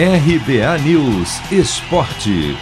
RBA 0.00 0.78
News 0.84 1.40
Esporte. 1.50 2.56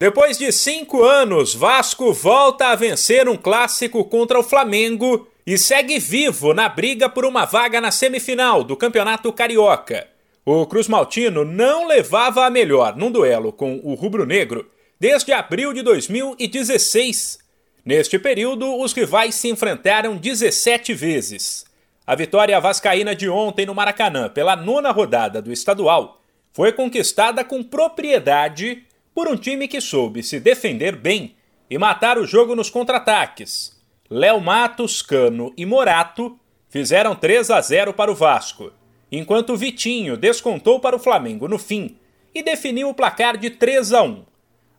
Depois 0.00 0.36
de 0.36 0.50
cinco 0.50 1.04
anos, 1.04 1.54
Vasco 1.54 2.12
volta 2.12 2.66
a 2.66 2.74
vencer 2.74 3.28
um 3.28 3.36
clássico 3.36 4.04
contra 4.06 4.36
o 4.36 4.42
Flamengo 4.42 5.28
e 5.46 5.56
segue 5.56 6.00
vivo 6.00 6.52
na 6.52 6.68
briga 6.68 7.08
por 7.08 7.24
uma 7.24 7.44
vaga 7.44 7.80
na 7.80 7.92
semifinal 7.92 8.64
do 8.64 8.76
Campeonato 8.76 9.32
Carioca. 9.32 10.08
O 10.44 10.66
Cruz 10.66 10.88
Maltino 10.88 11.44
não 11.44 11.86
levava 11.86 12.44
a 12.44 12.50
melhor 12.50 12.96
num 12.96 13.12
duelo 13.12 13.52
com 13.52 13.80
o 13.84 13.94
Rubro 13.94 14.26
Negro 14.26 14.68
desde 14.98 15.30
abril 15.30 15.72
de 15.72 15.82
2016. 15.82 17.38
Neste 17.84 18.18
período, 18.18 18.76
os 18.80 18.92
rivais 18.92 19.36
se 19.36 19.48
enfrentaram 19.48 20.16
17 20.16 20.94
vezes. 20.94 21.67
A 22.08 22.14
vitória 22.14 22.58
vascaína 22.58 23.14
de 23.14 23.28
ontem 23.28 23.66
no 23.66 23.74
Maracanã, 23.74 24.30
pela 24.30 24.56
nona 24.56 24.90
rodada 24.90 25.42
do 25.42 25.52
estadual, 25.52 26.22
foi 26.54 26.72
conquistada 26.72 27.44
com 27.44 27.62
propriedade 27.62 28.86
por 29.14 29.28
um 29.28 29.36
time 29.36 29.68
que 29.68 29.78
soube 29.78 30.22
se 30.22 30.40
defender 30.40 30.96
bem 30.96 31.36
e 31.68 31.76
matar 31.76 32.16
o 32.16 32.24
jogo 32.24 32.56
nos 32.56 32.70
contra-ataques. 32.70 33.78
Léo 34.08 34.40
Matos, 34.40 35.02
Cano 35.02 35.52
e 35.54 35.66
Morato 35.66 36.40
fizeram 36.70 37.14
3 37.14 37.50
a 37.50 37.60
0 37.60 37.92
para 37.92 38.10
o 38.10 38.14
Vasco, 38.14 38.72
enquanto 39.12 39.54
Vitinho 39.54 40.16
descontou 40.16 40.80
para 40.80 40.96
o 40.96 40.98
Flamengo 40.98 41.46
no 41.46 41.58
fim 41.58 41.98
e 42.34 42.42
definiu 42.42 42.88
o 42.88 42.94
placar 42.94 43.36
de 43.36 43.50
3 43.50 43.92
a 43.92 44.02
1. 44.02 44.24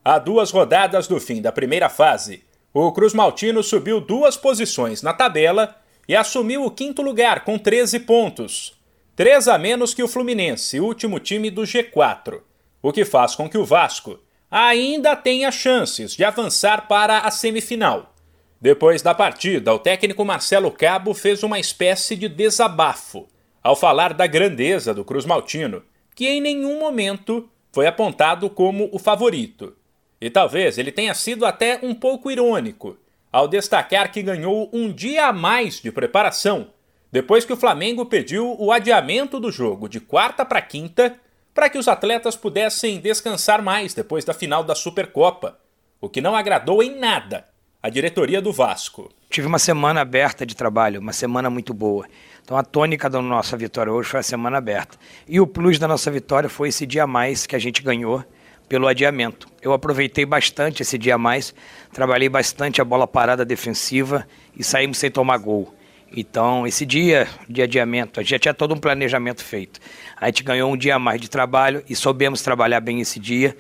A 0.04 0.18
duas 0.18 0.50
rodadas 0.50 1.08
do 1.08 1.20
fim 1.20 1.44
da 1.44 1.52
primeira 1.52 1.90
fase, 1.90 2.44
o 2.74 2.92
Cruz 2.92 3.14
Maltino 3.14 3.62
subiu 3.62 4.02
duas 4.02 4.36
posições 4.36 5.04
na 5.04 5.14
tabela 5.14 5.76
e 6.10 6.16
assumiu 6.16 6.66
o 6.66 6.72
quinto 6.72 7.04
lugar 7.04 7.46
com 7.46 7.60
13 7.60 8.00
pontos, 8.00 8.74
três 9.16 9.48
a 9.48 9.60
menos 9.60 9.94
que 9.94 10.02
o 10.02 10.08
Fluminense, 10.08 10.80
último 10.80 11.20
time 11.20 11.52
do 11.52 11.62
G4, 11.62 12.42
o 12.82 12.92
que 12.92 13.06
faz 13.06 13.36
com 13.36 13.48
que 13.48 13.60
o 13.60 13.64
Vasco 13.64 14.20
ainda 14.50 15.16
tenha 15.16 15.52
chances 15.52 16.16
de 16.16 16.24
avançar 16.24 16.88
para 16.88 17.20
a 17.20 17.30
semifinal. 17.30 18.16
Depois 18.60 19.04
da 19.04 19.14
partida, 19.14 19.72
o 19.72 19.78
técnico 19.78 20.26
Marcelo 20.26 20.72
Cabo 20.72 21.14
fez 21.14 21.44
uma 21.44 21.60
espécie 21.60 22.16
de 22.16 22.28
desabafo 22.28 23.28
ao 23.62 23.76
falar 23.76 24.16
da 24.16 24.26
grandeza 24.26 24.96
do 24.96 25.06
Cruz 25.06 25.26
Maltino, 25.26 25.84
que 26.16 26.28
em 26.28 26.42
nenhum 26.42 26.80
momento 26.80 27.48
foi 27.72 27.86
apontado 27.86 28.50
como 28.50 28.90
o 28.92 28.98
favorito. 28.98 29.76
E 30.20 30.28
talvez 30.32 30.80
ele 30.80 30.92
tenha 30.92 31.14
sido 31.14 31.46
até 31.46 31.80
um 31.84 31.94
pouco 31.94 32.32
irônico 32.32 32.98
ao 33.32 33.48
destacar 33.48 34.12
que 34.12 34.22
ganhou 34.22 34.70
um 34.74 34.92
dia 34.92 35.28
a 35.28 35.34
mais 35.34 35.80
de 35.80 35.92
preparação, 35.92 36.72
depois 37.12 37.46
que 37.46 37.54
o 37.54 37.58
Flamengo 37.58 38.06
pediu 38.06 38.56
o 38.60 38.72
adiamento 38.72 39.40
do 39.40 39.52
jogo 39.52 39.88
de 39.88 40.00
quarta 40.00 40.46
para 40.46 40.62
quinta 40.62 41.16
para 41.54 41.70
que 41.70 41.78
os 41.78 41.88
atletas 41.88 42.36
pudessem 42.36 43.00
descansar 43.00 43.62
mais 43.62 43.94
depois 43.94 44.24
da 44.24 44.34
final 44.34 44.64
da 44.64 44.76
Supercopa, 44.76 45.60
o 46.00 46.08
que 46.08 46.22
não 46.22 46.36
agradou 46.36 46.82
em 46.82 46.98
nada 46.98 47.46
a 47.82 47.90
diretoria 47.90 48.42
do 48.42 48.52
Vasco. 48.52 49.10
Tive 49.30 49.48
uma 49.48 49.60
semana 49.60 50.02
aberta 50.02 50.46
de 50.46 50.56
trabalho, 50.56 51.00
uma 51.00 51.14
semana 51.14 51.50
muito 51.50 51.74
boa. 51.74 52.06
Então 52.44 52.58
a 52.58 52.64
tônica 52.64 53.10
da 53.10 53.22
nossa 53.22 53.56
vitória 53.56 53.92
hoje 53.92 54.10
foi 54.10 54.20
a 54.20 54.24
semana 54.24 54.58
aberta. 54.58 54.98
E 55.28 55.40
o 55.40 55.48
plus 55.48 55.80
da 55.80 55.88
nossa 55.88 56.12
vitória 56.12 56.50
foi 56.50 56.70
esse 56.70 56.86
dia 56.86 57.04
a 57.04 57.08
mais 57.08 57.46
que 57.46 57.56
a 57.56 57.60
gente 57.60 57.82
ganhou 57.82 58.24
pelo 58.70 58.88
adiamento. 58.88 59.50
Eu 59.62 59.74
aproveitei 59.74 60.26
bastante 60.26 60.84
esse 60.84 60.98
dia 60.98 61.16
a 61.16 61.18
mais, 61.18 61.54
trabalhei 61.92 62.30
bastante 62.30 62.80
a 62.80 62.86
bola 62.86 63.08
parada 63.08 63.44
defensiva 63.44 64.26
e 64.56 64.64
saímos 64.64 65.00
sem 65.00 65.10
tomar 65.10 65.38
gol. 65.40 65.74
Então, 66.16 66.66
esse 66.66 66.86
dia 66.86 67.28
de 67.48 67.62
adiamento, 67.62 68.20
a 68.20 68.24
gente 68.24 68.32
já 68.32 68.40
tinha 68.40 68.54
todo 68.54 68.74
um 68.74 68.78
planejamento 68.78 69.44
feito. 69.44 69.80
A 70.16 70.28
gente 70.28 70.44
ganhou 70.44 70.72
um 70.72 70.78
dia 70.78 70.96
a 70.96 71.00
mais 71.00 71.20
de 71.20 71.30
trabalho 71.30 71.84
e 71.90 71.96
soubemos 71.96 72.42
trabalhar 72.42 72.80
bem 72.80 73.02
esse 73.02 73.20
dia 73.20 73.58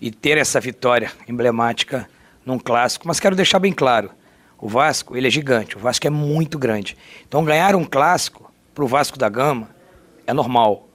e 0.00 0.10
ter 0.10 0.38
essa 0.38 0.60
vitória 0.60 1.10
emblemática 1.28 2.08
num 2.44 2.58
clássico. 2.58 3.08
Mas 3.08 3.20
quero 3.20 3.36
deixar 3.36 3.58
bem 3.58 3.72
claro, 3.72 4.10
o 4.58 4.68
Vasco, 4.68 5.16
ele 5.16 5.26
é 5.26 5.30
gigante, 5.30 5.76
o 5.76 5.80
Vasco 5.80 6.06
é 6.06 6.10
muito 6.10 6.58
grande. 6.58 6.96
Então, 7.26 7.44
ganhar 7.44 7.74
um 7.74 7.84
clássico 7.84 8.52
para 8.74 8.84
o 8.84 8.86
Vasco 8.86 9.18
da 9.18 9.28
Gama 9.28 9.68
é 10.26 10.32
normal. 10.32 10.88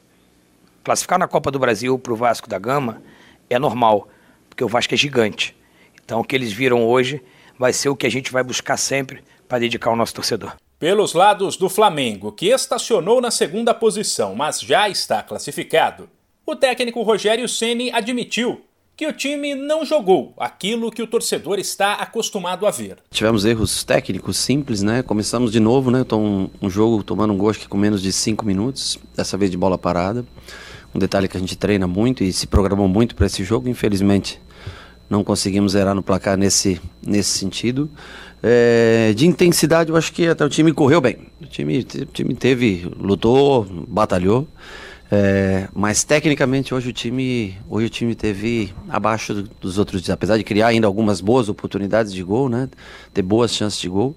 Classificar 0.84 1.20
na 1.20 1.28
Copa 1.28 1.52
do 1.52 1.60
Brasil 1.60 1.98
para 1.98 2.14
o 2.14 2.16
Vasco 2.16 2.48
da 2.48 2.58
Gama 2.58 3.02
é 3.50 3.60
normal, 3.60 4.08
porque 4.50 4.64
o 4.64 4.68
Vasco 4.68 4.94
é 4.94 4.98
gigante. 4.98 5.56
Então 6.04 6.20
o 6.20 6.24
que 6.24 6.36
eles 6.36 6.52
viram 6.52 6.86
hoje 6.86 7.22
vai 7.58 7.74
ser 7.74 7.90
o 7.90 7.96
que 7.96 8.06
a 8.06 8.12
gente 8.12 8.32
vai 8.32 8.44
buscar 8.44 8.78
sempre 8.78 9.24
para 9.48 9.60
dedicar 9.60 9.90
ao 9.90 9.96
nosso 9.96 10.14
torcedor. 10.14 10.54
Pelos 10.78 11.14
lados 11.14 11.56
do 11.56 11.70
Flamengo, 11.70 12.32
que 12.32 12.48
estacionou 12.48 13.22
na 13.22 13.32
segunda 13.32 13.74
posição, 13.74 14.36
mas 14.36 14.60
já 14.60 14.90
está 14.90 15.24
classificado, 15.24 16.10
o 16.46 16.56
técnico 16.56 17.02
Rogério 17.02 17.48
Ceni 17.48 17.92
admitiu 17.92 18.62
que 18.96 19.08
o 19.08 19.14
time 19.14 19.56
não 19.56 19.84
jogou 19.84 20.34
aquilo 20.38 20.92
que 20.92 21.02
o 21.02 21.08
torcedor 21.08 21.60
está 21.60 21.94
acostumado 21.94 22.66
a 22.66 22.72
ver. 22.72 22.98
Tivemos 23.12 23.44
erros 23.44 23.84
técnicos 23.84 24.38
simples, 24.38 24.82
né? 24.82 25.04
Começamos 25.04 25.52
de 25.52 25.60
novo, 25.60 25.92
né? 25.92 26.02
Então, 26.02 26.50
um, 26.62 26.70
jogo 26.70 27.04
tomando 27.04 27.34
um 27.34 27.52
que 27.52 27.68
com 27.68 27.78
menos 27.78 28.02
de 28.02 28.14
cinco 28.14 28.46
minutos, 28.46 28.98
dessa 29.16 29.38
vez 29.38 29.52
de 29.52 29.58
bola 29.58 29.78
parada 29.78 30.26
um 30.96 31.00
detalhe 31.00 31.28
que 31.28 31.36
a 31.36 31.40
gente 31.40 31.58
treina 31.58 31.86
muito 31.86 32.24
e 32.24 32.32
se 32.32 32.48
programou 32.48 32.88
muito 32.88 33.16
para 33.16 33.26
esse 33.26 33.44
jogo. 33.44 33.68
Infelizmente, 33.68 34.42
não 35.10 35.24
conseguimos 35.24 35.74
zerar 35.74 35.94
no 35.94 36.02
placar 36.02 36.38
nesse, 36.38 36.80
nesse 37.06 37.38
sentido. 37.38 37.90
É, 38.42 39.12
de 39.14 39.28
intensidade, 39.28 39.90
eu 39.90 39.98
acho 39.98 40.14
que 40.14 40.28
até 40.28 40.46
o 40.46 40.50
time 40.50 40.72
correu 40.72 41.02
bem. 41.02 41.18
O 41.42 41.46
time, 41.46 41.84
time 41.84 42.34
teve, 42.34 42.90
lutou, 42.98 43.66
batalhou. 43.88 44.48
É, 45.12 45.68
mas 45.74 46.04
tecnicamente 46.04 46.74
hoje 46.74 46.90
o 46.90 46.94
time 46.94 47.56
hoje 47.70 47.86
o 47.86 47.90
time 47.90 48.16
teve 48.16 48.74
abaixo 48.90 49.44
dos 49.62 49.78
outros 49.78 50.02
dias, 50.02 50.14
apesar 50.14 50.36
de 50.38 50.44
criar 50.44 50.68
ainda 50.68 50.88
algumas 50.88 51.22
boas 51.22 51.48
oportunidades 51.48 52.12
de 52.12 52.24
gol, 52.24 52.50
né? 52.50 52.68
Ter 53.14 53.22
boas 53.22 53.54
chances 53.54 53.80
de 53.80 53.88
gol 53.88 54.16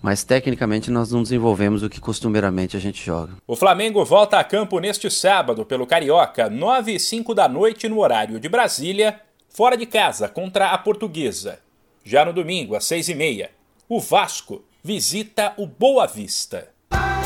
mas 0.00 0.22
tecnicamente 0.22 0.90
nós 0.90 1.10
não 1.10 1.22
desenvolvemos 1.22 1.82
o 1.82 1.90
que 1.90 2.00
costumeiramente 2.00 2.76
a 2.76 2.80
gente 2.80 3.04
joga. 3.04 3.34
O 3.46 3.56
Flamengo 3.56 4.04
volta 4.04 4.38
a 4.38 4.44
campo 4.44 4.78
neste 4.78 5.10
sábado 5.10 5.64
pelo 5.64 5.86
Carioca, 5.86 6.48
9 6.48 6.94
e 6.94 7.00
5 7.00 7.34
da 7.34 7.48
noite 7.48 7.88
no 7.88 7.98
horário 7.98 8.38
de 8.38 8.48
Brasília, 8.48 9.20
fora 9.48 9.76
de 9.76 9.86
casa 9.86 10.28
contra 10.28 10.70
a 10.70 10.78
Portuguesa. 10.78 11.58
Já 12.04 12.24
no 12.24 12.32
domingo, 12.32 12.74
às 12.74 12.84
6 12.84 13.08
e 13.08 13.14
meia, 13.14 13.50
o 13.88 14.00
Vasco 14.00 14.64
visita 14.82 15.52
o 15.56 15.66
Boa 15.66 16.06
Vista. 16.06 16.68